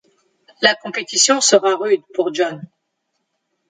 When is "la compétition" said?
0.63-1.41